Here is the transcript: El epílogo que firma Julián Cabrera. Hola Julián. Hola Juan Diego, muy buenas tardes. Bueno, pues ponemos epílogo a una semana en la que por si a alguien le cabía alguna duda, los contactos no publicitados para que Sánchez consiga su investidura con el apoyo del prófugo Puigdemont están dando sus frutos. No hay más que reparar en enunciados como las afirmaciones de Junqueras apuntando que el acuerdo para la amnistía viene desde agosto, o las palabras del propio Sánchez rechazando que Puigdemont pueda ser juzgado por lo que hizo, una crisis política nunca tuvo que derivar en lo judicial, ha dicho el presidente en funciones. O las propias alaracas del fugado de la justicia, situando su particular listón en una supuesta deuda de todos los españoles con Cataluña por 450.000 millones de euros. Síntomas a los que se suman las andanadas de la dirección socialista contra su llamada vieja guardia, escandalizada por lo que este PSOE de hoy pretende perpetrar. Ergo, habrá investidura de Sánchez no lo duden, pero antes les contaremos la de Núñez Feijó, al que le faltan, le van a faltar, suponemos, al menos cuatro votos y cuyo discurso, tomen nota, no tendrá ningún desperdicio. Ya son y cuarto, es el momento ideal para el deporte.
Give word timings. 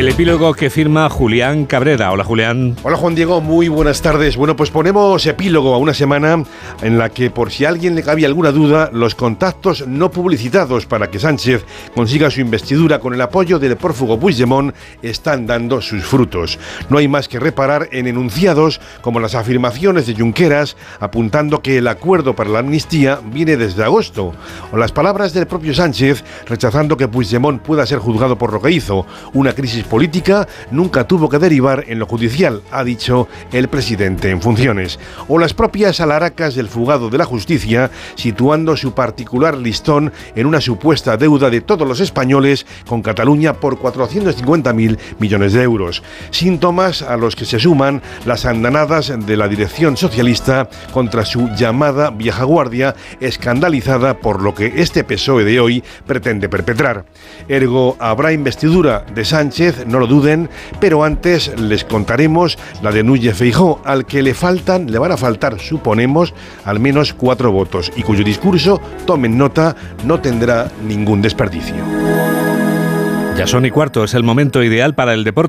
El 0.00 0.08
epílogo 0.08 0.54
que 0.54 0.70
firma 0.70 1.10
Julián 1.10 1.66
Cabrera. 1.66 2.10
Hola 2.10 2.24
Julián. 2.24 2.74
Hola 2.84 2.96
Juan 2.96 3.14
Diego, 3.14 3.42
muy 3.42 3.68
buenas 3.68 4.00
tardes. 4.00 4.34
Bueno, 4.34 4.56
pues 4.56 4.70
ponemos 4.70 5.26
epílogo 5.26 5.74
a 5.74 5.76
una 5.76 5.92
semana 5.92 6.42
en 6.80 6.96
la 6.96 7.10
que 7.10 7.28
por 7.28 7.52
si 7.52 7.66
a 7.66 7.68
alguien 7.68 7.94
le 7.94 8.02
cabía 8.02 8.26
alguna 8.26 8.50
duda, 8.50 8.88
los 8.94 9.14
contactos 9.14 9.86
no 9.86 10.10
publicitados 10.10 10.86
para 10.86 11.10
que 11.10 11.18
Sánchez 11.18 11.66
consiga 11.94 12.30
su 12.30 12.40
investidura 12.40 12.98
con 12.98 13.12
el 13.12 13.20
apoyo 13.20 13.58
del 13.58 13.76
prófugo 13.76 14.18
Puigdemont 14.18 14.74
están 15.02 15.46
dando 15.46 15.82
sus 15.82 16.02
frutos. 16.02 16.58
No 16.88 16.96
hay 16.96 17.06
más 17.06 17.28
que 17.28 17.38
reparar 17.38 17.90
en 17.92 18.06
enunciados 18.06 18.80
como 19.02 19.20
las 19.20 19.34
afirmaciones 19.34 20.06
de 20.06 20.14
Junqueras 20.14 20.78
apuntando 20.98 21.60
que 21.60 21.76
el 21.76 21.88
acuerdo 21.88 22.34
para 22.34 22.48
la 22.48 22.60
amnistía 22.60 23.20
viene 23.22 23.58
desde 23.58 23.84
agosto, 23.84 24.32
o 24.72 24.78
las 24.78 24.92
palabras 24.92 25.34
del 25.34 25.46
propio 25.46 25.74
Sánchez 25.74 26.24
rechazando 26.46 26.96
que 26.96 27.06
Puigdemont 27.06 27.60
pueda 27.60 27.84
ser 27.84 27.98
juzgado 27.98 28.38
por 28.38 28.54
lo 28.54 28.62
que 28.62 28.70
hizo, 28.70 29.04
una 29.34 29.52
crisis 29.52 29.84
política 29.90 30.48
nunca 30.70 31.06
tuvo 31.06 31.28
que 31.28 31.38
derivar 31.38 31.84
en 31.88 31.98
lo 31.98 32.06
judicial, 32.06 32.62
ha 32.70 32.82
dicho 32.84 33.28
el 33.52 33.68
presidente 33.68 34.30
en 34.30 34.40
funciones. 34.40 34.98
O 35.28 35.38
las 35.38 35.52
propias 35.52 36.00
alaracas 36.00 36.54
del 36.54 36.68
fugado 36.68 37.10
de 37.10 37.18
la 37.18 37.26
justicia, 37.26 37.90
situando 38.14 38.76
su 38.76 38.94
particular 38.94 39.58
listón 39.58 40.12
en 40.34 40.46
una 40.46 40.62
supuesta 40.62 41.18
deuda 41.18 41.50
de 41.50 41.60
todos 41.60 41.86
los 41.86 42.00
españoles 42.00 42.64
con 42.86 43.02
Cataluña 43.02 43.54
por 43.54 43.78
450.000 43.78 44.96
millones 45.18 45.52
de 45.52 45.62
euros. 45.62 46.02
Síntomas 46.30 47.02
a 47.02 47.16
los 47.16 47.34
que 47.36 47.44
se 47.44 47.58
suman 47.58 48.00
las 48.24 48.46
andanadas 48.46 49.12
de 49.26 49.36
la 49.36 49.48
dirección 49.48 49.96
socialista 49.96 50.70
contra 50.92 51.24
su 51.24 51.50
llamada 51.56 52.10
vieja 52.10 52.44
guardia, 52.44 52.94
escandalizada 53.18 54.18
por 54.18 54.40
lo 54.40 54.54
que 54.54 54.74
este 54.76 55.02
PSOE 55.02 55.44
de 55.44 55.58
hoy 55.58 55.84
pretende 56.06 56.48
perpetrar. 56.48 57.06
Ergo, 57.48 57.96
habrá 57.98 58.32
investidura 58.32 59.04
de 59.12 59.24
Sánchez 59.24 59.79
no 59.86 59.98
lo 59.98 60.06
duden, 60.06 60.48
pero 60.80 61.04
antes 61.04 61.58
les 61.58 61.84
contaremos 61.84 62.58
la 62.82 62.92
de 62.92 63.02
Núñez 63.02 63.36
Feijó, 63.36 63.80
al 63.84 64.06
que 64.06 64.22
le 64.22 64.34
faltan, 64.34 64.90
le 64.90 64.98
van 64.98 65.12
a 65.12 65.16
faltar, 65.16 65.58
suponemos, 65.60 66.34
al 66.64 66.80
menos 66.80 67.14
cuatro 67.14 67.52
votos 67.52 67.92
y 67.96 68.02
cuyo 68.02 68.24
discurso, 68.24 68.80
tomen 69.06 69.36
nota, 69.36 69.76
no 70.04 70.20
tendrá 70.20 70.70
ningún 70.86 71.22
desperdicio. 71.22 71.76
Ya 73.36 73.46
son 73.46 73.64
y 73.64 73.70
cuarto, 73.70 74.04
es 74.04 74.12
el 74.12 74.22
momento 74.22 74.62
ideal 74.62 74.94
para 74.94 75.14
el 75.14 75.24
deporte. 75.24 75.38